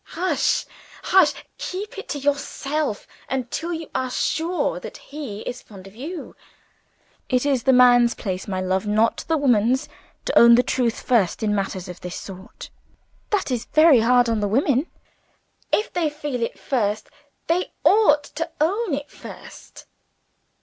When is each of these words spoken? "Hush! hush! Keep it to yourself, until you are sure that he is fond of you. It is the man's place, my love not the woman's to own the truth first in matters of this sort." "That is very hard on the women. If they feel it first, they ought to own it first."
"Hush! 0.03 0.65
hush! 1.03 1.31
Keep 1.59 1.95
it 1.95 2.09
to 2.09 2.17
yourself, 2.17 3.05
until 3.29 3.71
you 3.71 3.87
are 3.93 4.09
sure 4.09 4.79
that 4.79 4.97
he 4.97 5.41
is 5.41 5.61
fond 5.61 5.85
of 5.85 5.95
you. 5.95 6.35
It 7.29 7.45
is 7.45 7.61
the 7.61 7.71
man's 7.71 8.15
place, 8.15 8.47
my 8.47 8.61
love 8.61 8.87
not 8.87 9.23
the 9.27 9.37
woman's 9.37 9.87
to 10.25 10.35
own 10.35 10.55
the 10.55 10.63
truth 10.63 11.01
first 11.01 11.43
in 11.43 11.53
matters 11.53 11.87
of 11.87 12.01
this 12.01 12.15
sort." 12.15 12.71
"That 13.29 13.51
is 13.51 13.65
very 13.65 13.99
hard 13.99 14.27
on 14.27 14.39
the 14.39 14.47
women. 14.47 14.87
If 15.71 15.93
they 15.93 16.09
feel 16.09 16.41
it 16.41 16.57
first, 16.57 17.07
they 17.45 17.71
ought 17.83 18.23
to 18.23 18.49
own 18.59 18.95
it 18.95 19.11
first." 19.11 19.85